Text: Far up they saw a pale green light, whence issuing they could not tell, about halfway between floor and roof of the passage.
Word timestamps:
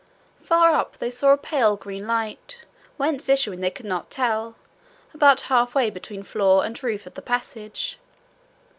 Far 0.41 0.71
up 0.71 0.97
they 0.97 1.11
saw 1.11 1.29
a 1.31 1.37
pale 1.37 1.75
green 1.75 2.07
light, 2.07 2.65
whence 2.97 3.29
issuing 3.29 3.61
they 3.61 3.69
could 3.69 3.85
not 3.85 4.09
tell, 4.09 4.55
about 5.13 5.41
halfway 5.41 5.91
between 5.91 6.23
floor 6.23 6.65
and 6.65 6.83
roof 6.83 7.05
of 7.05 7.13
the 7.13 7.21
passage. 7.21 7.99